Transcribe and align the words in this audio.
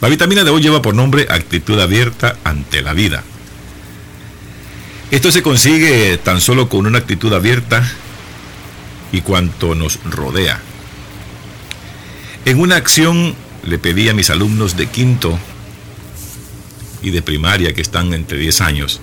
La 0.00 0.08
vitamina 0.08 0.44
de 0.44 0.50
hoy 0.50 0.62
lleva 0.62 0.80
por 0.80 0.94
nombre 0.94 1.26
actitud 1.28 1.78
abierta 1.78 2.36
ante 2.42 2.80
la 2.80 2.94
vida. 2.94 3.22
Esto 5.10 5.30
se 5.30 5.42
consigue 5.42 6.16
tan 6.18 6.40
solo 6.40 6.68
con 6.68 6.86
una 6.86 6.98
actitud 6.98 7.32
abierta 7.34 7.86
y 9.12 9.20
cuanto 9.20 9.74
nos 9.74 9.98
rodea. 10.04 10.60
En 12.46 12.58
una 12.60 12.76
acción 12.76 13.34
le 13.64 13.78
pedí 13.78 14.08
a 14.08 14.14
mis 14.14 14.30
alumnos 14.30 14.76
de 14.76 14.86
quinto 14.86 15.38
y 17.02 17.10
de 17.10 17.20
primaria 17.20 17.74
que 17.74 17.82
están 17.82 18.14
entre 18.14 18.38
10 18.38 18.60
años 18.62 19.00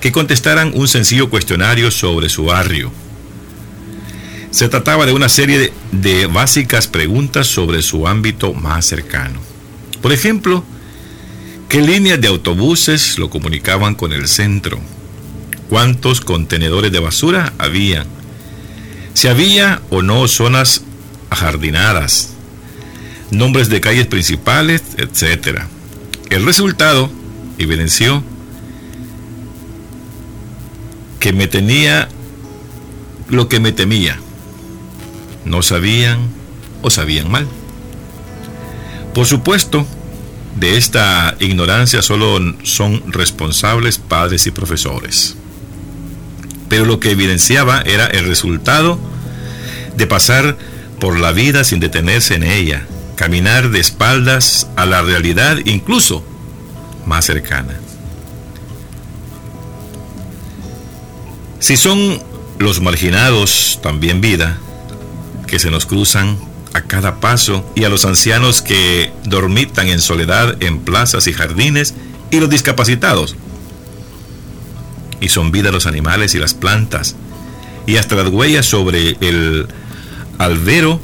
que 0.00 0.12
contestaran 0.12 0.72
un 0.74 0.88
sencillo 0.88 1.30
cuestionario 1.30 1.90
sobre 1.92 2.28
su 2.28 2.46
barrio. 2.46 2.92
Se 4.50 4.68
trataba 4.68 5.06
de 5.06 5.12
una 5.12 5.28
serie 5.28 5.58
de, 5.58 5.72
de 5.92 6.26
básicas 6.26 6.88
preguntas 6.88 7.46
sobre 7.46 7.82
su 7.82 8.06
ámbito 8.08 8.52
más 8.52 8.84
cercano. 8.84 9.51
Por 10.02 10.12
ejemplo, 10.12 10.64
¿qué 11.68 11.80
líneas 11.80 12.20
de 12.20 12.28
autobuses 12.28 13.18
lo 13.18 13.30
comunicaban 13.30 13.94
con 13.94 14.12
el 14.12 14.26
centro? 14.26 14.80
¿Cuántos 15.68 16.20
contenedores 16.20 16.90
de 16.90 16.98
basura 16.98 17.52
había? 17.58 18.04
Si 19.14 19.28
había 19.28 19.80
o 19.88 20.02
no 20.02 20.26
zonas 20.26 20.82
ajardinadas, 21.30 22.30
nombres 23.30 23.68
de 23.68 23.80
calles 23.80 24.06
principales, 24.06 24.82
etc. 24.98 25.60
El 26.30 26.44
resultado 26.44 27.10
evidenció 27.58 28.24
que 31.20 31.32
me 31.32 31.46
tenía 31.46 32.08
lo 33.28 33.48
que 33.48 33.60
me 33.60 33.70
temía. 33.70 34.18
No 35.44 35.62
sabían 35.62 36.18
o 36.82 36.90
sabían 36.90 37.30
mal. 37.30 37.46
Por 39.14 39.26
supuesto, 39.26 39.86
de 40.56 40.76
esta 40.76 41.36
ignorancia 41.40 42.02
solo 42.02 42.38
son 42.62 43.02
responsables 43.10 43.98
padres 43.98 44.46
y 44.46 44.50
profesores. 44.50 45.36
Pero 46.68 46.84
lo 46.84 47.00
que 47.00 47.10
evidenciaba 47.10 47.82
era 47.82 48.06
el 48.06 48.26
resultado 48.26 48.98
de 49.96 50.06
pasar 50.06 50.56
por 51.00 51.18
la 51.18 51.32
vida 51.32 51.64
sin 51.64 51.80
detenerse 51.80 52.34
en 52.34 52.44
ella, 52.44 52.86
caminar 53.16 53.70
de 53.70 53.80
espaldas 53.80 54.68
a 54.76 54.86
la 54.86 55.02
realidad 55.02 55.58
incluso 55.64 56.24
más 57.06 57.24
cercana. 57.24 57.74
Si 61.58 61.76
son 61.76 62.22
los 62.58 62.80
marginados 62.80 63.80
también 63.82 64.20
vida, 64.20 64.58
que 65.46 65.58
se 65.58 65.70
nos 65.70 65.86
cruzan 65.86 66.38
a 66.74 66.82
cada 66.82 67.20
paso, 67.20 67.64
y 67.74 67.84
a 67.84 67.88
los 67.88 68.04
ancianos 68.04 68.62
que 68.62 69.12
dormitan 69.24 69.88
en 69.88 70.00
soledad 70.00 70.56
en 70.62 70.80
plazas 70.80 71.26
y 71.26 71.32
jardines, 71.32 71.94
y 72.30 72.40
los 72.40 72.50
discapacitados. 72.50 73.36
Y 75.20 75.28
son 75.28 75.52
vida 75.52 75.70
los 75.70 75.86
animales 75.86 76.34
y 76.34 76.38
las 76.38 76.54
plantas, 76.54 77.14
y 77.86 77.96
hasta 77.96 78.16
las 78.16 78.28
huellas 78.28 78.66
sobre 78.66 79.16
el 79.20 79.66
albero 80.38 81.00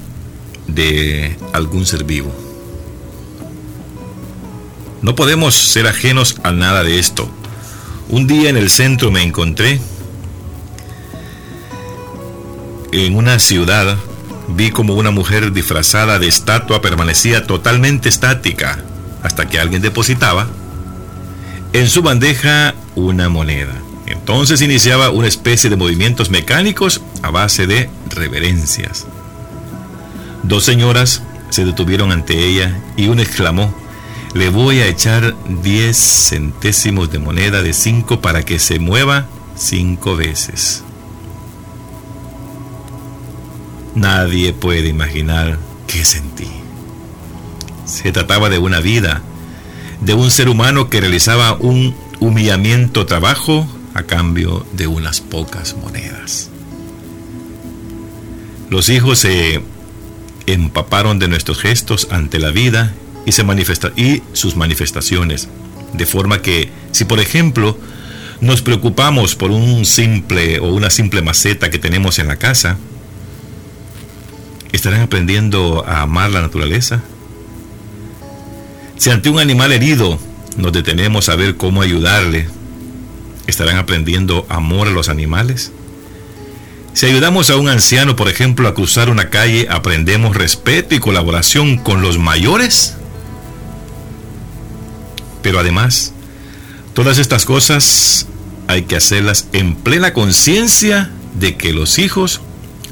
de 0.67 1.37
algún 1.53 1.87
ser 1.87 2.05
vivo. 2.05 2.33
No 5.03 5.15
podemos 5.15 5.55
ser 5.55 5.87
ajenos 5.87 6.37
a 6.43 6.51
nada 6.51 6.83
de 6.83 6.99
esto. 6.99 7.31
Un 8.09 8.27
día 8.27 8.51
en 8.51 8.57
el 8.57 8.71
centro 8.71 9.11
me 9.11 9.23
encontré 9.23 9.81
en 12.91 13.17
una 13.17 13.39
ciudad 13.39 13.99
vi 14.49 14.71
como 14.71 14.95
una 14.95 15.11
mujer 15.11 15.53
disfrazada 15.53 16.19
de 16.19 16.29
estatua 16.29 16.81
permanecía 16.81 17.47
totalmente 17.47 18.09
estática 18.09 18.79
hasta 19.23 19.49
que 19.49 19.59
alguien 19.59 19.83
depositaba 19.83 20.49
en 21.73 21.89
su 21.89 22.03
bandeja 22.03 22.75
una 22.95 23.29
moneda. 23.29 23.75
Entonces 24.07 24.63
iniciaba 24.63 25.11
una 25.11 25.29
especie 25.29 25.69
de 25.69 25.77
movimientos 25.77 26.31
mecánicos 26.31 27.03
a 27.23 27.31
base 27.31 27.67
de 27.67 27.91
reverencias. 28.09 29.07
Dos 30.43 30.65
señoras 30.65 31.23
se 31.51 31.65
detuvieron 31.65 32.11
ante 32.11 32.47
ella 32.47 32.81
y 32.97 33.09
una 33.09 33.23
exclamó, 33.23 33.75
le 34.35 34.49
voy 34.49 34.81
a 34.81 34.87
echar 34.87 35.35
10 35.63 35.97
centésimos 35.97 37.11
de 37.11 37.19
moneda 37.19 37.63
de 37.63 37.73
5 37.73 38.21
para 38.21 38.43
que 38.45 38.59
se 38.59 38.79
mueva 38.79 39.27
cinco 39.57 40.17
veces. 40.17 40.85
Nadie 43.99 44.53
puede 44.53 44.87
imaginar 44.87 45.59
qué 45.89 46.05
sentí. 46.05 46.47
Se 47.85 48.13
trataba 48.13 48.49
de 48.49 48.59
una 48.59 48.79
vida, 48.79 49.23
de 50.01 50.15
un 50.15 50.31
ser 50.31 50.49
humano 50.49 50.89
que 50.89 51.01
realizaba 51.01 51.55
un 51.55 51.97
humillamiento 52.21 53.07
trabajo 53.07 53.67
a 53.95 54.05
cambio 54.05 54.65
de 54.75 54.87
unas 54.87 55.21
pocas 55.21 55.77
monedas. 55.77 56.49
Los 58.71 58.89
hijos 58.89 59.19
se 59.19 59.63
empaparon 60.47 61.19
de 61.19 61.27
nuestros 61.27 61.59
gestos 61.59 62.07
ante 62.13 62.39
la 62.39 62.51
vida 62.51 62.95
y, 63.27 63.33
se 63.33 63.45
y 63.97 64.23
sus 64.33 64.55
manifestaciones, 64.55 65.49
de 65.93 66.07
forma 66.07 66.41
que 66.41 66.71
si 66.93 67.05
por 67.05 67.19
ejemplo 67.19 67.77
nos 68.41 68.63
preocupamos 68.63 69.35
por 69.35 69.51
un 69.51 69.85
simple 69.85 70.61
o 70.61 70.69
una 70.69 70.91
simple 70.91 71.21
maceta 71.21 71.69
que 71.69 71.81
tenemos 71.81 72.21
en 72.21 72.29
la 72.29 72.37
casa, 72.37 72.79
¿Estarán 74.73 75.01
aprendiendo 75.01 75.85
a 75.87 76.03
amar 76.03 76.31
la 76.31 76.43
naturaleza? 76.43 77.03
Si 78.99 79.11
ante 79.11 79.31
un 79.31 79.39
animal 79.39 79.73
herido 79.73 80.19
nos 80.57 80.73
detenemos 80.73 81.29
a 81.29 81.37
ver 81.37 81.57
cómo 81.57 81.83
ayudarle, 81.83 82.49
¿estarán 83.47 83.79
aprendiendo 83.79 84.45
amor 84.49 84.89
a 84.89 84.91
los 84.91 85.09
animales? 85.09 85.73
Si 86.93 87.07
ayudamos 87.07 87.49
a 87.49 87.57
un 87.57 87.69
anciano, 87.69 88.17
por 88.17 88.29
ejemplo, 88.29 88.69
a 88.69 88.75
cruzar 88.75 89.09
una 89.09 89.31
calle, 89.31 89.69
¿aprendemos 89.71 90.37
respeto 90.37 90.95
y 90.95 91.01
colaboración 91.01 91.79
con 91.79 92.03
los 92.03 92.19
mayores? 92.19 92.97
Pero 95.43 95.61
además, 95.61 96.13
todas 96.93 97.19
estas 97.19 97.45
cosas 97.45 98.27
hay 98.67 98.83
que 98.83 98.97
hacerlas 98.97 99.47
en 99.53 99.77
plena 99.77 100.13
conciencia 100.13 101.11
de 101.39 101.57
que 101.57 101.73
los 101.73 101.99
hijos 101.99 102.43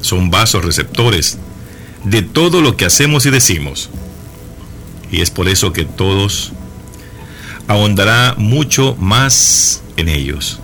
son 0.01 0.31
vasos 0.31 0.65
receptores 0.65 1.39
de 2.07 2.23
todo 2.23 2.61
lo 2.61 2.77
que 2.77 2.85
hacemos 2.85 3.27
y 3.27 3.31
decimos. 3.31 3.91
Y 5.11 5.23
es 5.23 5.31
por 5.31 5.49
eso 5.49 5.73
que 5.73 5.85
todos 5.85 6.53
ahondará 7.67 8.35
mucho 8.39 8.97
más 8.99 9.83
en 9.97 10.09
ellos. 10.09 10.61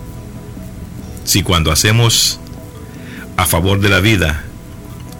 Si 1.24 1.42
cuando 1.42 1.72
hacemos 1.72 2.38
a 3.36 3.46
favor 3.46 3.80
de 3.80 3.88
la 3.88 4.00
vida 4.00 4.44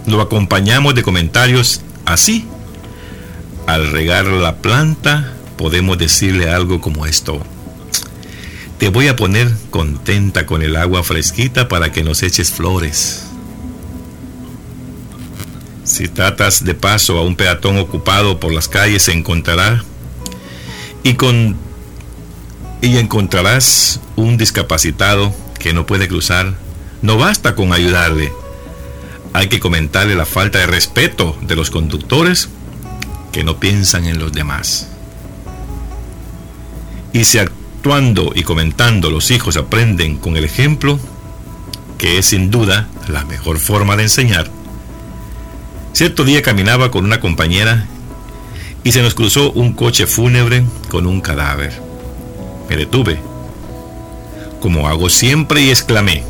lo 0.07 0.21
acompañamos 0.21 0.95
de 0.95 1.03
comentarios 1.03 1.81
así, 2.05 2.47
al 3.67 3.91
regar 3.91 4.27
la 4.27 4.57
planta 4.57 5.33
podemos 5.57 5.99
decirle 5.99 6.51
algo 6.51 6.81
como 6.81 7.07
esto. 7.07 7.43
Te 8.79 8.91
voy 8.91 9.09
a 9.09 9.17
poner 9.17 9.51
contenta 9.71 10.47
con 10.47 10.63
el 10.63 10.77
agua 10.77 11.03
fresquita 11.03 11.69
para 11.69 11.91
que 11.91 12.05
nos 12.05 12.23
eches 12.23 12.51
flores. 12.51 13.32
Si 15.85 16.09
tratas 16.09 16.65
de 16.65 16.75
paso 16.75 17.19
a 17.19 17.23
un 17.23 17.35
peatón 17.35 17.77
ocupado 17.79 18.39
por 18.39 18.53
las 18.53 18.69
calles, 18.69 19.09
encontrará 19.09 19.85
y, 21.03 21.15
con, 21.15 21.57
y 22.81 22.99
encontrarás 22.99 24.01
un 24.15 24.37
discapacitado 24.37 25.35
que 25.59 25.73
no 25.73 25.85
puede 25.87 26.07
cruzar. 26.07 26.55
No 27.03 27.19
basta 27.19 27.57
con 27.57 27.73
ayudarle. 27.73 28.33
Hay 29.33 29.49
que 29.49 29.59
comentarle 29.59 30.15
la 30.15 30.27
falta 30.27 30.61
de 30.61 30.67
respeto 30.67 31.37
de 31.43 31.57
los 31.57 31.71
conductores 31.71 32.49
que 33.33 33.43
no 33.43 33.59
piensan 33.59 34.05
en 34.05 34.19
los 34.19 34.33
demás. 34.33 34.89
Y 37.13 37.25
si 37.25 37.39
actuando 37.39 38.33
y 38.35 38.45
comentando 38.45 39.11
los 39.11 39.31
hijos 39.31 39.57
aprenden 39.57 40.19
con 40.19 40.37
el 40.37 40.45
ejemplo, 40.45 41.01
que 41.99 42.19
es 42.19 42.27
sin 42.27 42.51
duda 42.51 42.89
la 43.09 43.25
mejor 43.25 43.59
forma 43.59 43.97
de 43.97 44.05
enseñar, 44.05 44.51
Cierto 46.03 46.25
día 46.25 46.43
caminaba 46.43 46.91
con 46.91 47.05
una 47.05 47.21
compañera 47.21 47.87
y 48.83 48.91
se 48.91 49.03
nos 49.03 49.15
cruzó 49.15 49.53
un 49.53 49.73
coche 49.73 50.09
fúnebre 50.09 50.65
con 50.89 51.07
un 51.07 51.21
cadáver. 51.21 51.81
Me 52.69 52.77
detuve, 52.77 53.21
como 54.61 54.89
hago 54.89 55.09
siempre, 55.09 55.63
y 55.63 55.71
exclamé, 55.71 56.25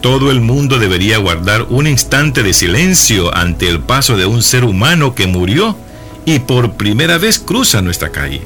todo 0.00 0.30
el 0.30 0.40
mundo 0.40 0.78
debería 0.78 1.18
guardar 1.18 1.66
un 1.68 1.86
instante 1.86 2.42
de 2.42 2.54
silencio 2.54 3.36
ante 3.36 3.68
el 3.68 3.80
paso 3.80 4.16
de 4.16 4.24
un 4.24 4.42
ser 4.42 4.64
humano 4.64 5.14
que 5.14 5.26
murió 5.26 5.76
y 6.24 6.38
por 6.38 6.78
primera 6.78 7.18
vez 7.18 7.38
cruza 7.38 7.82
nuestra 7.82 8.10
calle. 8.10 8.40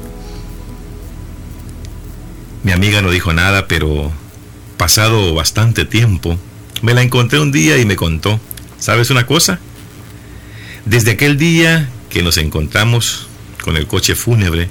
Mi 2.63 2.73
amiga 2.73 3.01
no 3.01 3.11
dijo 3.11 3.31
nada, 3.31 3.65
pero 3.69 4.11
pasado 4.75 5.33
bastante 5.33 5.85
tiempo, 5.85 6.37
me 6.81 6.93
la 6.93 7.01
encontré 7.01 7.39
un 7.39 7.53
día 7.53 7.77
y 7.77 7.85
me 7.85 7.95
contó, 7.95 8.41
¿sabes 8.77 9.09
una 9.09 9.25
cosa? 9.25 9.61
Desde 10.89 11.11
aquel 11.11 11.37
día 11.37 11.87
que 12.09 12.23
nos 12.23 12.37
encontramos 12.37 13.27
con 13.63 13.77
el 13.77 13.87
coche 13.87 14.15
fúnebre, 14.15 14.69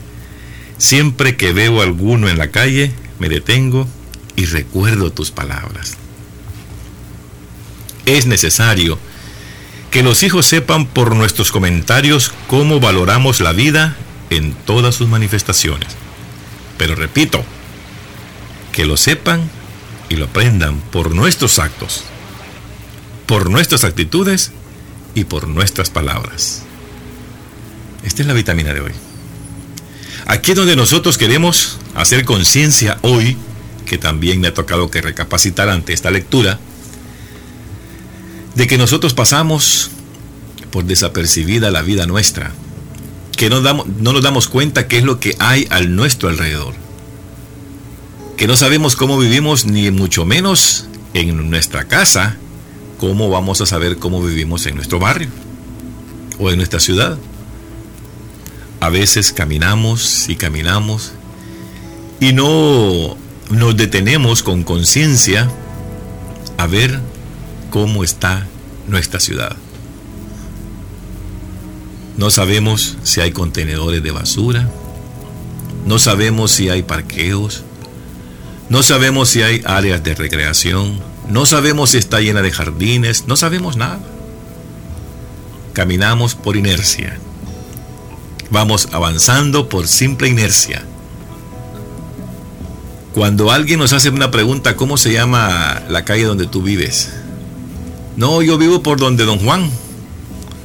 Siempre 0.78 1.36
que 1.36 1.52
veo 1.52 1.82
alguno 1.82 2.28
en 2.28 2.38
la 2.38 2.52
calle, 2.52 2.92
me 3.18 3.28
detengo 3.28 3.88
y 4.36 4.44
recuerdo 4.44 5.10
tus 5.10 5.32
palabras. 5.32 5.96
Es 8.06 8.26
necesario 8.26 8.96
que 9.90 10.04
los 10.04 10.22
hijos 10.22 10.46
sepan 10.46 10.86
por 10.86 11.16
nuestros 11.16 11.50
comentarios 11.50 12.32
cómo 12.46 12.78
valoramos 12.78 13.40
la 13.40 13.52
vida 13.52 13.96
en 14.30 14.52
todas 14.52 14.94
sus 14.94 15.08
manifestaciones. 15.08 15.88
Pero 16.78 16.94
repito, 16.94 17.44
que 18.70 18.86
lo 18.86 18.96
sepan 18.96 19.50
y 20.08 20.14
lo 20.14 20.26
aprendan 20.26 20.78
por 20.92 21.12
nuestros 21.12 21.58
actos, 21.58 22.04
por 23.26 23.50
nuestras 23.50 23.82
actitudes 23.82 24.52
y 25.18 25.24
por 25.24 25.48
nuestras 25.48 25.90
palabras. 25.90 26.62
Esta 28.04 28.22
es 28.22 28.28
la 28.28 28.34
vitamina 28.34 28.72
de 28.72 28.80
hoy. 28.80 28.92
Aquí 30.26 30.52
es 30.52 30.56
donde 30.56 30.76
nosotros 30.76 31.18
queremos 31.18 31.78
hacer 31.94 32.24
conciencia 32.24 32.98
hoy, 33.02 33.36
que 33.86 33.98
también 33.98 34.40
me 34.40 34.48
ha 34.48 34.54
tocado 34.54 34.90
que 34.90 35.00
recapacitar 35.00 35.68
ante 35.68 35.92
esta 35.92 36.10
lectura, 36.10 36.58
de 38.54 38.66
que 38.66 38.78
nosotros 38.78 39.14
pasamos 39.14 39.90
por 40.70 40.84
desapercibida 40.84 41.70
la 41.70 41.82
vida 41.82 42.06
nuestra, 42.06 42.52
que 43.36 43.48
no, 43.50 43.60
damos, 43.60 43.86
no 43.86 44.12
nos 44.12 44.22
damos 44.22 44.48
cuenta 44.48 44.88
qué 44.88 44.98
es 44.98 45.04
lo 45.04 45.20
que 45.20 45.36
hay 45.38 45.66
al 45.70 45.94
nuestro 45.94 46.28
alrededor, 46.28 46.74
que 48.36 48.46
no 48.46 48.56
sabemos 48.56 48.96
cómo 48.96 49.18
vivimos 49.18 49.64
ni 49.64 49.90
mucho 49.90 50.24
menos 50.24 50.86
en 51.14 51.50
nuestra 51.50 51.86
casa, 51.86 52.36
cómo 52.98 53.30
vamos 53.30 53.60
a 53.60 53.66
saber 53.66 53.96
cómo 53.96 54.22
vivimos 54.22 54.66
en 54.66 54.74
nuestro 54.74 54.98
barrio 54.98 55.30
o 56.38 56.50
en 56.50 56.56
nuestra 56.56 56.80
ciudad. 56.80 57.16
A 58.80 58.90
veces 58.90 59.32
caminamos 59.32 60.28
y 60.28 60.36
caminamos 60.36 61.12
y 62.20 62.32
no 62.32 63.16
nos 63.50 63.76
detenemos 63.76 64.42
con 64.42 64.62
conciencia 64.64 65.50
a 66.58 66.66
ver 66.66 67.00
cómo 67.70 68.04
está 68.04 68.46
nuestra 68.88 69.20
ciudad. 69.20 69.56
No 72.16 72.30
sabemos 72.30 72.98
si 73.04 73.20
hay 73.20 73.30
contenedores 73.30 74.02
de 74.02 74.10
basura, 74.10 74.68
no 75.86 75.98
sabemos 76.00 76.50
si 76.50 76.68
hay 76.68 76.82
parqueos, 76.82 77.62
no 78.68 78.82
sabemos 78.82 79.28
si 79.28 79.42
hay 79.42 79.62
áreas 79.64 80.02
de 80.02 80.14
recreación, 80.14 81.00
no 81.28 81.44
sabemos 81.44 81.90
si 81.90 81.98
está 81.98 82.20
llena 82.20 82.40
de 82.42 82.50
jardines, 82.50 83.24
no 83.26 83.36
sabemos 83.36 83.76
nada. 83.76 84.00
Caminamos 85.74 86.34
por 86.34 86.56
inercia. 86.56 87.18
Vamos 88.50 88.88
avanzando 88.92 89.68
por 89.68 89.86
simple 89.88 90.28
inercia. 90.28 90.82
Cuando 93.14 93.50
alguien 93.50 93.78
nos 93.78 93.92
hace 93.92 94.08
una 94.08 94.30
pregunta, 94.30 94.74
¿cómo 94.76 94.96
se 94.96 95.12
llama 95.12 95.82
la 95.88 96.04
calle 96.04 96.24
donde 96.24 96.46
tú 96.46 96.62
vives? 96.62 97.10
No, 98.16 98.42
yo 98.42 98.56
vivo 98.56 98.82
por 98.82 98.98
donde 98.98 99.24
don 99.24 99.38
Juan. 99.38 99.70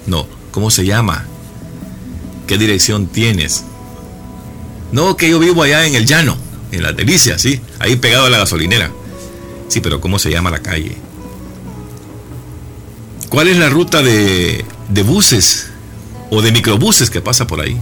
No, 0.05 0.27
¿cómo 0.51 0.71
se 0.71 0.85
llama? 0.85 1.25
¿Qué 2.47 2.57
dirección 2.57 3.07
tienes? 3.07 3.65
No, 4.91 5.17
que 5.17 5.29
yo 5.29 5.39
vivo 5.39 5.63
allá 5.63 5.85
en 5.85 5.95
el 5.95 6.05
llano, 6.05 6.37
en 6.71 6.83
la 6.83 6.93
delicia, 6.93 7.37
sí, 7.37 7.59
ahí 7.79 7.95
pegado 7.95 8.27
a 8.27 8.29
la 8.29 8.37
gasolinera. 8.37 8.91
Sí, 9.67 9.81
pero 9.81 9.99
¿cómo 10.01 10.19
se 10.19 10.29
llama 10.29 10.51
la 10.51 10.59
calle? 10.59 10.97
¿Cuál 13.29 13.47
es 13.47 13.57
la 13.57 13.69
ruta 13.69 14.01
de, 14.01 14.63
de 14.89 15.03
buses 15.03 15.69
o 16.29 16.41
de 16.41 16.51
microbuses 16.51 17.09
que 17.09 17.21
pasa 17.21 17.47
por 17.47 17.61
ahí? 17.61 17.79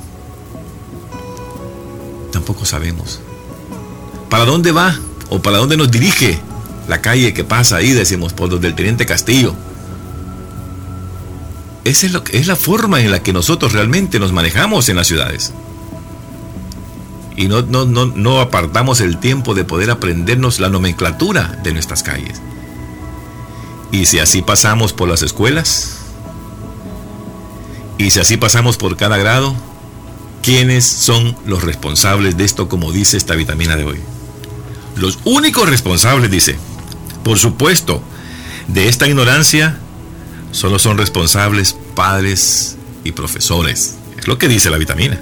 Tampoco 2.31 2.65
sabemos. 2.65 3.19
¿Para 4.29 4.45
dónde 4.45 4.71
va 4.71 4.97
o 5.29 5.41
para 5.41 5.57
dónde 5.57 5.77
nos 5.77 5.91
dirige 5.91 6.39
la 6.87 7.01
calle 7.01 7.33
que 7.33 7.43
pasa 7.43 7.77
ahí, 7.77 7.91
decimos, 7.91 8.33
por 8.33 8.49
donde 8.49 8.67
el 8.67 8.75
Teniente 8.75 9.05
Castillo. 9.05 9.55
Esa 11.83 12.05
es, 12.05 12.11
lo 12.11 12.23
es 12.31 12.47
la 12.47 12.55
forma 12.55 13.01
en 13.01 13.11
la 13.11 13.23
que 13.23 13.33
nosotros 13.33 13.73
realmente 13.73 14.19
nos 14.19 14.33
manejamos 14.33 14.89
en 14.89 14.97
las 14.97 15.07
ciudades. 15.07 15.53
Y 17.35 17.47
no, 17.47 17.61
no, 17.61 17.85
no, 17.85 18.05
no 18.07 18.41
apartamos 18.41 19.01
el 19.01 19.17
tiempo 19.17 19.53
de 19.53 19.63
poder 19.63 19.89
aprendernos 19.89 20.59
la 20.59 20.69
nomenclatura 20.69 21.59
de 21.63 21.73
nuestras 21.73 22.03
calles. 22.03 22.41
Y 23.91 24.05
si 24.05 24.19
así 24.19 24.41
pasamos 24.41 24.93
por 24.93 25.09
las 25.09 25.21
escuelas, 25.21 25.97
y 27.97 28.09
si 28.09 28.19
así 28.19 28.37
pasamos 28.37 28.77
por 28.77 28.97
cada 28.97 29.17
grado, 29.17 29.55
¿quiénes 30.41 30.85
son 30.85 31.35
los 31.45 31.63
responsables 31.63 32.35
de 32.37 32.45
esto 32.45 32.67
como 32.67 32.91
dice 32.91 33.17
esta 33.17 33.35
vitamina 33.35 33.75
de 33.75 33.83
hoy? 33.83 33.99
Los 34.95 35.19
únicos 35.23 35.69
responsables, 35.69 36.31
dice, 36.31 36.57
por 37.23 37.37
supuesto, 37.37 38.01
de 38.67 38.87
esta 38.87 39.07
ignorancia 39.07 39.77
solo 40.51 40.79
son 40.79 40.97
responsables 40.97 41.75
padres 41.95 42.77
y 43.03 43.11
profesores. 43.11 43.95
Es 44.17 44.27
lo 44.27 44.37
que 44.37 44.47
dice 44.47 44.69
la 44.69 44.77
vitamina. 44.77 45.19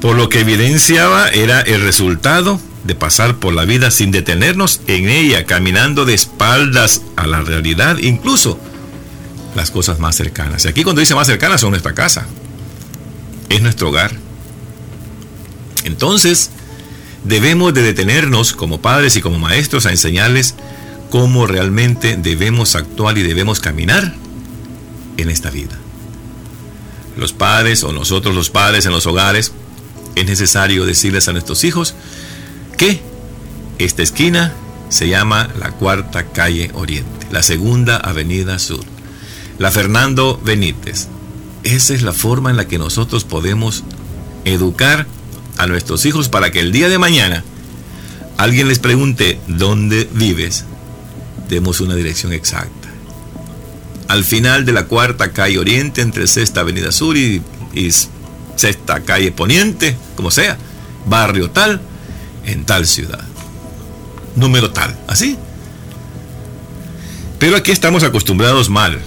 Por 0.00 0.16
lo 0.16 0.28
que 0.28 0.40
evidenciaba 0.40 1.28
era 1.28 1.60
el 1.60 1.80
resultado 1.82 2.60
de 2.84 2.94
pasar 2.94 3.36
por 3.36 3.54
la 3.54 3.64
vida 3.64 3.90
sin 3.90 4.10
detenernos 4.10 4.80
en 4.86 5.08
ella, 5.08 5.44
caminando 5.44 6.04
de 6.04 6.14
espaldas 6.14 7.02
a 7.16 7.26
la 7.26 7.40
realidad, 7.40 7.98
incluso 7.98 8.58
las 9.54 9.70
cosas 9.70 9.98
más 9.98 10.16
cercanas. 10.16 10.64
Y 10.64 10.68
aquí 10.68 10.84
cuando 10.84 11.00
dice 11.00 11.14
más 11.14 11.26
cercanas 11.26 11.60
son 11.60 11.70
nuestra 11.70 11.94
casa, 11.94 12.26
es 13.48 13.62
nuestro 13.62 13.88
hogar. 13.88 14.12
Entonces, 15.84 16.50
debemos 17.24 17.74
de 17.74 17.82
detenernos 17.82 18.52
como 18.52 18.80
padres 18.80 19.16
y 19.16 19.20
como 19.20 19.38
maestros 19.38 19.86
a 19.86 19.90
enseñarles 19.90 20.54
cómo 21.10 21.46
realmente 21.46 22.16
debemos 22.16 22.76
actuar 22.76 23.18
y 23.18 23.22
debemos 23.22 23.60
caminar 23.60 24.14
en 25.16 25.30
esta 25.30 25.50
vida. 25.50 25.76
Los 27.16 27.32
padres 27.32 27.82
o 27.84 27.92
nosotros 27.92 28.34
los 28.34 28.50
padres 28.50 28.84
en 28.86 28.92
los 28.92 29.06
hogares, 29.06 29.52
es 30.16 30.26
necesario 30.26 30.84
decirles 30.84 31.28
a 31.28 31.32
nuestros 31.32 31.62
hijos 31.62 31.94
que 32.76 33.00
esta 33.78 34.02
esquina 34.02 34.54
se 34.88 35.08
llama 35.08 35.48
la 35.58 35.70
cuarta 35.72 36.24
calle 36.24 36.70
Oriente, 36.74 37.26
la 37.30 37.42
segunda 37.42 37.96
avenida 37.96 38.58
sur, 38.58 38.84
la 39.58 39.70
Fernando 39.70 40.40
Benítez. 40.42 41.08
Esa 41.62 41.94
es 41.94 42.02
la 42.02 42.12
forma 42.12 42.50
en 42.50 42.56
la 42.56 42.66
que 42.66 42.78
nosotros 42.78 43.24
podemos 43.24 43.84
educar 44.44 45.06
a 45.58 45.66
nuestros 45.66 46.06
hijos 46.06 46.28
para 46.28 46.50
que 46.50 46.60
el 46.60 46.72
día 46.72 46.88
de 46.88 46.98
mañana 46.98 47.44
alguien 48.36 48.68
les 48.68 48.78
pregunte 48.78 49.38
dónde 49.48 50.08
vives, 50.12 50.64
demos 51.48 51.80
una 51.80 51.94
dirección 51.94 52.32
exacta. 52.32 52.88
Al 54.08 54.24
final 54.24 54.64
de 54.64 54.72
la 54.72 54.86
cuarta 54.86 55.32
calle 55.32 55.58
Oriente, 55.58 56.00
entre 56.00 56.26
Sexta 56.26 56.60
Avenida 56.60 56.92
Sur 56.92 57.16
y, 57.16 57.42
Sexta 58.56 59.00
Calle 59.00 59.32
Poniente, 59.32 59.96
como 60.16 60.30
sea, 60.30 60.56
barrio 61.06 61.50
tal, 61.50 61.80
en 62.44 62.64
tal 62.64 62.86
ciudad. 62.86 63.24
Número 64.34 64.70
tal, 64.70 64.98
así. 65.06 65.38
Pero 67.38 67.56
aquí 67.56 67.70
estamos 67.70 68.02
acostumbrados 68.02 68.70
mal. 68.70 69.00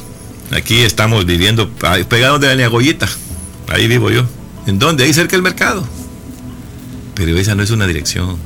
Aquí 0.52 0.80
estamos 0.80 1.26
viviendo 1.26 1.70
pegados 1.70 2.40
de 2.42 2.48
la 2.48 2.56
Neagoyita. 2.56 3.08
Ahí 3.68 3.88
vivo 3.88 4.10
yo. 4.10 4.26
¿En 4.66 4.80
dónde? 4.80 5.04
Ahí 5.04 5.14
cerca 5.14 5.36
del 5.36 5.44
mercado. 5.44 5.84
Pero 7.16 7.38
esa 7.38 7.56
no 7.56 7.64
es 7.64 7.72
una 7.72 7.86
dirección. 7.86 8.38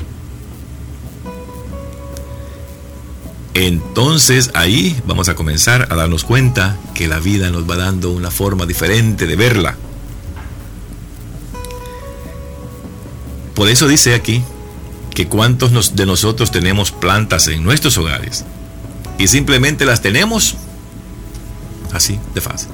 Entonces 3.53 4.51
ahí 4.55 4.99
vamos 5.05 5.29
a 5.29 5.35
comenzar 5.35 5.87
a 5.91 5.95
darnos 5.95 6.23
cuenta 6.23 6.77
que 6.95 7.07
la 7.07 7.19
vida 7.19 7.51
nos 7.51 7.69
va 7.69 7.77
dando 7.77 8.11
una 8.11 8.31
forma 8.31 8.65
diferente 8.65 9.27
de 9.27 9.35
verla. 9.35 9.77
Por 13.55 13.69
eso 13.69 13.87
dice 13.87 14.15
aquí 14.15 14.43
que 15.13 15.27
cuántos 15.27 15.95
de 15.95 16.05
nosotros 16.05 16.51
tenemos 16.51 16.91
plantas 16.91 17.47
en 17.47 17.63
nuestros 17.63 17.97
hogares 17.97 18.45
y 19.17 19.27
simplemente 19.27 19.85
las 19.85 20.01
tenemos 20.01 20.55
así 21.93 22.19
de 22.33 22.41
fácil. 22.41 22.69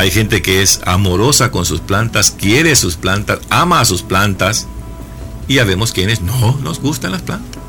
Hay 0.00 0.10
gente 0.10 0.40
que 0.40 0.62
es 0.62 0.80
amorosa 0.86 1.50
con 1.50 1.66
sus 1.66 1.80
plantas, 1.80 2.30
quiere 2.30 2.74
sus 2.74 2.96
plantas, 2.96 3.40
ama 3.50 3.80
a 3.80 3.84
sus 3.84 4.02
plantas. 4.02 4.66
Y 5.46 5.56
ya 5.56 5.64
vemos 5.64 5.92
quienes 5.92 6.22
no 6.22 6.58
nos 6.62 6.80
gustan 6.80 7.12
las 7.12 7.20
plantas. 7.20 7.60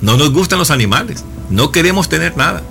No 0.00 0.16
nos 0.16 0.32
gustan 0.32 0.60
los 0.60 0.70
animales. 0.70 1.24
No 1.50 1.72
queremos 1.72 2.08
tener 2.08 2.36
nada. 2.36 2.62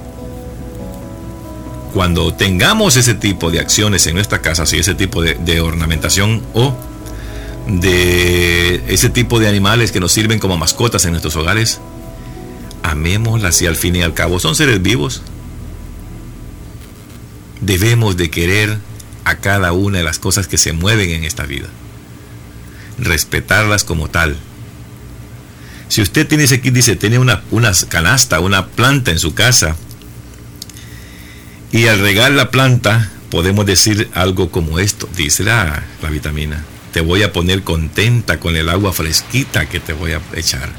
Cuando 1.93 2.33
tengamos 2.33 2.95
ese 2.95 3.15
tipo 3.15 3.51
de 3.51 3.59
acciones 3.59 4.07
en 4.07 4.15
nuestra 4.15 4.41
casa, 4.41 4.65
si 4.65 4.77
ese 4.77 4.95
tipo 4.95 5.21
de, 5.21 5.33
de 5.33 5.59
ornamentación 5.59 6.41
o 6.53 6.73
de 7.67 8.83
ese 8.87 9.09
tipo 9.09 9.39
de 9.39 9.47
animales 9.47 9.91
que 9.91 9.99
nos 9.99 10.11
sirven 10.11 10.39
como 10.39 10.57
mascotas 10.57 11.05
en 11.05 11.11
nuestros 11.11 11.35
hogares, 11.35 11.79
amémoslas 12.83 13.61
y 13.61 13.67
al 13.67 13.75
fin 13.75 13.95
y 13.95 14.01
al 14.01 14.13
cabo 14.13 14.39
son 14.39 14.55
seres 14.55 14.81
vivos, 14.81 15.23
debemos 17.61 18.17
de 18.17 18.29
querer 18.29 18.77
a 19.23 19.37
cada 19.37 19.71
una 19.71 19.97
de 19.97 20.03
las 20.03 20.19
cosas 20.19 20.47
que 20.47 20.57
se 20.57 20.73
mueven 20.73 21.09
en 21.09 21.23
esta 21.23 21.45
vida. 21.45 21.67
respetarlas 22.97 23.83
como 23.83 24.07
tal. 24.07 24.37
Si 25.89 26.01
usted 26.01 26.25
tiene 26.27 26.45
ese 26.45 26.61
kit, 26.61 26.73
dice, 26.73 26.95
tiene 26.95 27.19
una, 27.19 27.43
una 27.51 27.71
canasta, 27.89 28.39
una 28.39 28.67
planta 28.67 29.11
en 29.11 29.19
su 29.19 29.33
casa, 29.33 29.75
y 31.71 31.87
al 31.87 31.99
regar 31.99 32.31
la 32.31 32.51
planta, 32.51 33.11
podemos 33.29 33.65
decir 33.65 34.09
algo 34.13 34.49
como 34.49 34.79
esto, 34.79 35.09
dice 35.17 35.43
la, 35.43 35.83
la 36.01 36.09
vitamina. 36.09 36.63
Te 36.95 37.01
voy 37.01 37.23
a 37.23 37.33
poner 37.33 37.63
contenta 37.63 38.39
con 38.39 38.55
el 38.55 38.69
agua 38.69 38.93
fresquita 38.93 39.67
que 39.67 39.81
te 39.81 39.91
voy 39.91 40.13
a 40.13 40.21
echar. 40.33 40.69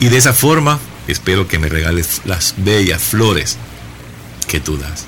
Y 0.00 0.08
de 0.08 0.16
esa 0.16 0.32
forma, 0.32 0.80
espero 1.06 1.46
que 1.46 1.60
me 1.60 1.68
regales 1.68 2.22
las 2.24 2.54
bellas 2.56 3.00
flores 3.00 3.58
que 4.48 4.58
tú 4.58 4.76
das. 4.76 5.04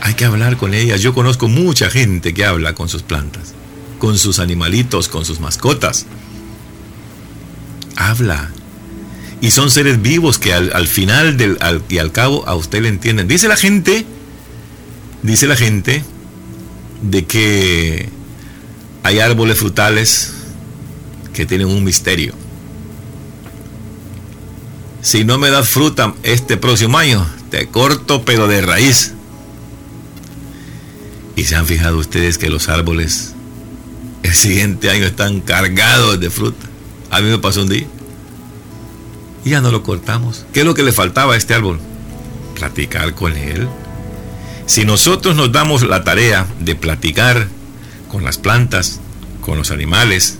Hay 0.00 0.14
que 0.14 0.24
hablar 0.24 0.56
con 0.56 0.74
ellas. 0.74 1.00
Yo 1.00 1.14
conozco 1.14 1.46
mucha 1.46 1.90
gente 1.90 2.34
que 2.34 2.44
habla 2.44 2.74
con 2.74 2.88
sus 2.88 3.04
plantas, 3.04 3.54
con 4.00 4.18
sus 4.18 4.40
animalitos, 4.40 5.06
con 5.06 5.24
sus 5.24 5.38
mascotas. 5.38 6.04
Habla. 7.94 8.50
Y 9.40 9.52
son 9.52 9.70
seres 9.70 10.02
vivos 10.02 10.40
que 10.40 10.52
al, 10.52 10.88
final 10.88 11.36
del, 11.36 11.56
y 11.88 11.98
al 11.98 12.10
cabo 12.10 12.48
a 12.48 12.56
usted 12.56 12.82
le 12.82 12.88
entienden. 12.88 13.28
Dice 13.28 13.46
la 13.46 13.56
gente, 13.56 14.04
dice 15.22 15.46
la 15.46 15.54
gente, 15.54 16.02
de 17.00 17.26
que 17.26 18.23
hay 19.04 19.20
árboles 19.20 19.58
frutales 19.58 20.32
que 21.34 21.44
tienen 21.44 21.68
un 21.68 21.84
misterio. 21.84 22.32
Si 25.02 25.24
no 25.24 25.36
me 25.36 25.50
das 25.50 25.68
fruta 25.68 26.14
este 26.22 26.56
próximo 26.56 26.96
año, 26.96 27.24
te 27.50 27.66
corto 27.66 28.24
pero 28.24 28.48
de 28.48 28.62
raíz. 28.62 29.12
Y 31.36 31.44
se 31.44 31.54
han 31.54 31.66
fijado 31.66 31.98
ustedes 31.98 32.38
que 32.38 32.48
los 32.48 32.70
árboles 32.70 33.34
el 34.22 34.32
siguiente 34.32 34.88
año 34.88 35.04
están 35.04 35.42
cargados 35.42 36.18
de 36.18 36.30
fruta. 36.30 36.66
A 37.10 37.20
mí 37.20 37.28
me 37.28 37.38
pasó 37.38 37.60
un 37.60 37.68
día. 37.68 37.86
Y 39.44 39.50
ya 39.50 39.60
no 39.60 39.70
lo 39.70 39.82
cortamos. 39.82 40.46
¿Qué 40.54 40.60
es 40.60 40.66
lo 40.66 40.72
que 40.72 40.82
le 40.82 40.92
faltaba 40.92 41.34
a 41.34 41.36
este 41.36 41.52
árbol? 41.52 41.78
Platicar 42.54 43.14
con 43.14 43.36
él. 43.36 43.68
Si 44.64 44.86
nosotros 44.86 45.36
nos 45.36 45.52
damos 45.52 45.82
la 45.82 46.04
tarea 46.04 46.46
de 46.60 46.74
platicar 46.74 47.48
con 48.08 48.24
las 48.24 48.38
plantas, 48.38 49.00
con 49.40 49.58
los 49.58 49.70
animales, 49.70 50.38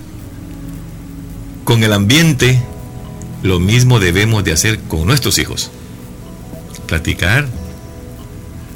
con 1.65 1.83
el 1.83 1.93
ambiente, 1.93 2.63
lo 3.43 3.61
mismo 3.61 4.01
debemos 4.01 4.45
de 4.45 4.53
hacer 4.53 4.81
con 4.81 5.07
nuestros 5.07 5.39
hijos. 5.39 5.71
Platicar 6.87 7.49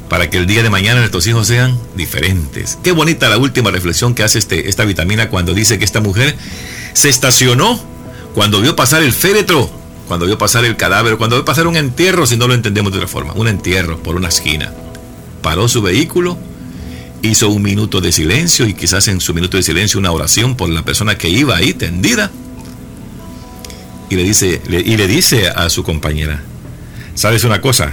para 0.09 0.31
que 0.31 0.39
el 0.39 0.47
día 0.47 0.63
de 0.63 0.71
mañana 0.71 1.01
nuestros 1.01 1.27
hijos 1.27 1.47
sean 1.47 1.79
diferentes. 1.95 2.79
Qué 2.83 2.93
bonita 2.93 3.29
la 3.29 3.39
última 3.39 3.71
reflexión 3.71 4.15
que 4.15 4.23
hace 4.23 4.39
este, 4.39 4.69
esta 4.69 4.85
vitamina 4.85 5.29
cuando 5.29 5.53
dice 5.53 5.79
que 5.79 5.85
esta 5.85 6.01
mujer 6.01 6.37
se 6.95 7.09
estacionó 7.09 7.79
cuando 8.35 8.61
vio 8.61 8.75
pasar 8.75 9.03
el 9.03 9.13
féretro 9.13 9.71
cuando 10.09 10.25
vio 10.25 10.39
pasar 10.39 10.65
el 10.65 10.77
cadáver, 10.77 11.19
cuando 11.19 11.37
vio 11.37 11.45
pasar 11.45 11.67
un 11.67 11.77
entierro, 11.77 12.27
si 12.27 12.39
no 12.39 12.49
lo 12.49 12.55
entendemos 12.55 12.91
de 12.93 12.99
otra 12.99 13.09
forma, 13.09 13.35
un 13.35 13.47
entierro 13.47 14.03
por 14.03 14.17
una 14.17 14.29
esquina. 14.29 14.73
Paró 15.43 15.69
su 15.69 15.83
vehículo, 15.83 16.39
hizo 17.23 17.49
un 17.49 17.63
minuto 17.63 18.01
de 18.01 18.13
silencio 18.13 18.67
y 18.67 18.75
quizás 18.75 19.09
en 19.09 19.21
su 19.21 19.35
minuto 19.35 19.57
de 19.57 19.63
silencio 19.63 19.99
una 19.99 20.13
oración 20.13 20.57
por 20.57 20.69
la 20.69 20.85
persona 20.85 21.19
que 21.19 21.29
iba 21.29 21.57
ahí 21.57 21.75
tendida. 21.75 22.31
Y 24.11 24.17
le 24.17 24.25
dice, 24.25 24.63
y 24.69 24.97
le 24.97 25.07
dice 25.07 25.49
a 25.49 25.69
su 25.69 25.83
compañera, 25.83 26.43
¿sabes 27.15 27.45
una 27.45 27.61
cosa? 27.61 27.93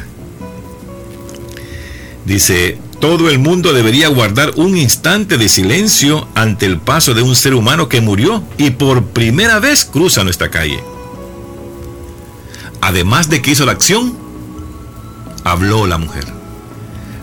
Dice, 2.26 2.78
todo 3.00 3.30
el 3.30 3.40
mundo 3.40 3.74
debería 3.74 4.08
guardar 4.08 4.54
un 4.56 4.78
instante 4.78 5.38
de 5.38 5.50
silencio 5.50 6.28
ante 6.36 6.66
el 6.66 6.80
paso 6.80 7.14
de 7.14 7.22
un 7.22 7.36
ser 7.36 7.54
humano 7.54 7.90
que 7.90 8.02
murió 8.02 8.44
y 8.58 8.72
por 8.72 9.06
primera 9.08 9.60
vez 9.60 9.86
cruza 9.86 10.24
nuestra 10.24 10.50
calle 10.50 10.80
además 12.86 13.30
de 13.30 13.42
que 13.42 13.50
hizo 13.50 13.66
la 13.66 13.72
acción, 13.72 14.16
habló 15.44 15.88
la 15.88 15.98
mujer. 15.98 16.26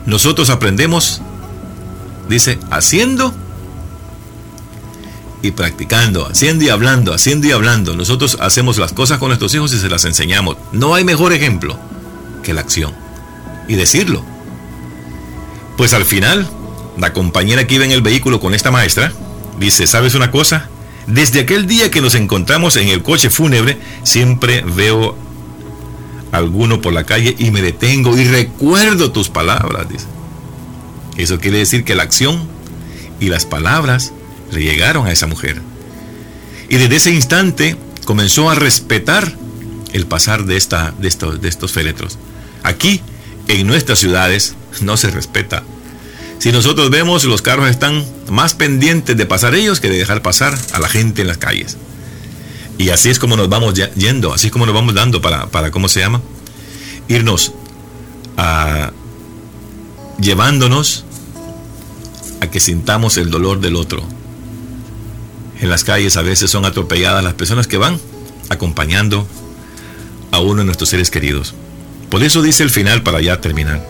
Nosotros 0.06 0.50
aprendemos, 0.50 1.22
dice, 2.28 2.58
haciendo 2.70 3.34
y 5.42 5.50
practicando, 5.50 6.26
haciendo 6.26 6.64
y 6.64 6.68
hablando, 6.68 7.12
haciendo 7.12 7.48
y 7.48 7.52
hablando. 7.52 7.94
Nosotros 7.94 8.38
hacemos 8.40 8.78
las 8.78 8.92
cosas 8.92 9.18
con 9.18 9.28
nuestros 9.28 9.54
hijos 9.54 9.72
y 9.74 9.78
se 9.78 9.88
las 9.88 10.04
enseñamos. 10.04 10.56
No 10.72 10.94
hay 10.94 11.04
mejor 11.04 11.32
ejemplo 11.32 11.78
que 12.42 12.54
la 12.54 12.60
acción 12.60 12.94
y 13.68 13.74
decirlo. 13.74 14.24
Pues 15.76 15.94
al 15.94 16.04
final, 16.04 16.48
la 16.96 17.12
compañera 17.12 17.66
que 17.66 17.74
iba 17.74 17.84
en 17.84 17.92
el 17.92 18.02
vehículo 18.02 18.40
con 18.40 18.54
esta 18.54 18.70
maestra 18.70 19.12
dice, 19.58 19.86
¿sabes 19.86 20.14
una 20.14 20.30
cosa? 20.30 20.68
Desde 21.06 21.40
aquel 21.40 21.66
día 21.66 21.90
que 21.90 22.00
nos 22.00 22.14
encontramos 22.14 22.76
en 22.76 22.88
el 22.88 23.02
coche 23.02 23.28
fúnebre, 23.28 23.78
siempre 24.04 24.62
veo 24.62 25.16
alguno 26.30 26.80
por 26.80 26.92
la 26.92 27.04
calle 27.04 27.34
y 27.38 27.50
me 27.50 27.62
detengo 27.62 28.16
y 28.16 28.24
recuerdo 28.24 29.10
tus 29.10 29.28
palabras, 29.28 29.88
dice. 29.88 30.06
Eso 31.16 31.38
quiere 31.38 31.58
decir 31.58 31.84
que 31.84 31.94
la 31.94 32.02
acción 32.02 32.48
y 33.20 33.28
las 33.28 33.46
palabras 33.46 34.12
le 34.50 34.62
llegaron 34.62 35.06
a 35.06 35.12
esa 35.12 35.26
mujer. 35.26 35.60
Y 36.68 36.76
desde 36.76 36.96
ese 36.96 37.10
instante 37.12 37.76
comenzó 38.04 38.50
a 38.50 38.54
respetar 38.54 39.36
el 39.92 40.06
pasar 40.06 40.44
de, 40.44 40.56
esta, 40.56 40.92
de, 40.98 41.08
estos, 41.08 41.40
de 41.40 41.48
estos 41.48 41.72
féretros. 41.72 42.18
Aquí, 42.62 43.02
en 43.48 43.66
nuestras 43.66 43.98
ciudades, 43.98 44.54
no 44.80 44.96
se 44.96 45.10
respeta. 45.10 45.62
Si 46.38 46.50
nosotros 46.50 46.90
vemos, 46.90 47.24
los 47.24 47.42
carros 47.42 47.68
están 47.68 48.04
más 48.28 48.54
pendientes 48.54 49.16
de 49.16 49.26
pasar 49.26 49.54
ellos 49.54 49.80
que 49.80 49.88
de 49.88 49.98
dejar 49.98 50.22
pasar 50.22 50.58
a 50.72 50.80
la 50.80 50.88
gente 50.88 51.22
en 51.22 51.28
las 51.28 51.38
calles. 51.38 51.76
Y 52.78 52.88
así 52.88 53.10
es 53.10 53.18
como 53.18 53.36
nos 53.36 53.48
vamos 53.48 53.74
yendo, 53.94 54.32
así 54.32 54.46
es 54.46 54.52
como 54.52 54.66
nos 54.66 54.74
vamos 54.74 54.94
dando 54.94 55.20
para, 55.20 55.46
para 55.46 55.70
¿cómo 55.70 55.88
se 55.88 56.00
llama? 56.00 56.20
Irnos 57.06 57.52
a, 58.36 58.92
llevándonos 60.22 61.04
a 62.40 62.46
que 62.46 62.60
sintamos 62.60 63.18
el 63.18 63.30
dolor 63.30 63.60
del 63.60 63.76
otro. 63.76 64.02
En 65.60 65.68
las 65.68 65.84
calles 65.84 66.16
a 66.16 66.22
veces 66.22 66.50
son 66.50 66.64
atropelladas 66.64 67.22
las 67.22 67.34
personas 67.34 67.66
que 67.66 67.76
van 67.76 68.00
acompañando 68.48 69.26
a 70.30 70.40
uno 70.40 70.60
de 70.60 70.64
nuestros 70.64 70.88
seres 70.88 71.10
queridos. 71.10 71.54
Por 72.08 72.22
eso 72.22 72.42
dice 72.42 72.62
el 72.62 72.70
final 72.70 73.02
para 73.02 73.20
ya 73.20 73.40
terminar. 73.40 73.86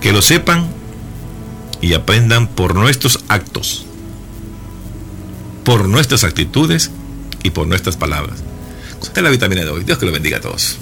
Que 0.00 0.12
lo 0.12 0.22
sepan 0.22 0.66
y 1.80 1.94
aprendan 1.94 2.48
por 2.48 2.74
nuestros 2.74 3.20
actos, 3.28 3.86
por 5.64 5.88
nuestras 5.88 6.24
actitudes 6.24 6.90
y 7.42 7.50
por 7.50 7.66
nuestras 7.66 7.96
palabras. 7.96 8.42
Esta 9.02 9.20
es 9.20 9.24
la 9.24 9.30
vitamina 9.30 9.62
de 9.62 9.70
hoy. 9.70 9.84
Dios 9.84 9.98
que 9.98 10.06
lo 10.06 10.12
bendiga 10.12 10.38
a 10.38 10.40
todos. 10.40 10.78